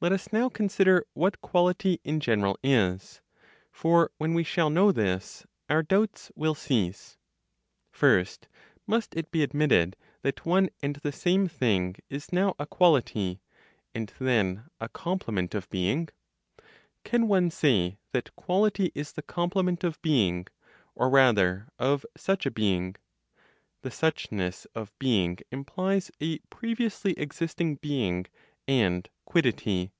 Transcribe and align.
Let 0.00 0.10
us 0.10 0.32
now 0.32 0.48
consider 0.48 1.06
what 1.14 1.40
quality 1.42 2.00
in 2.02 2.18
general 2.18 2.58
is; 2.60 3.20
for 3.70 4.10
when 4.18 4.34
we 4.34 4.42
shall 4.42 4.68
know 4.68 4.90
this, 4.90 5.46
our 5.70 5.84
doubts 5.84 6.32
will 6.34 6.56
cease. 6.56 7.18
First, 7.92 8.48
must 8.84 9.14
it 9.14 9.30
be 9.30 9.44
admitted 9.44 9.94
that 10.22 10.44
one 10.44 10.70
and 10.82 10.96
the 10.96 11.12
same 11.12 11.46
thing 11.46 11.94
is 12.10 12.32
now 12.32 12.56
a 12.58 12.66
quality, 12.66 13.42
and 13.94 14.12
then 14.18 14.64
a 14.80 14.88
complement 14.88 15.54
of 15.54 15.70
being? 15.70 16.08
Can 17.04 17.28
one 17.28 17.48
say 17.48 18.00
that 18.10 18.34
quality 18.34 18.90
is 18.96 19.12
the 19.12 19.22
complement 19.22 19.84
of 19.84 20.02
being, 20.02 20.48
or 20.96 21.08
rather 21.10 21.68
of 21.78 22.04
such 22.16 22.44
a 22.44 22.50
being? 22.50 22.96
The 23.82 23.90
suchness 23.92 24.66
of 24.74 24.90
being 24.98 25.38
implies 25.52 26.10
a 26.20 26.40
previously 26.50 27.12
existing 27.12 27.76
being 27.76 28.26
and 28.68 29.08
quiddity. 29.24 29.90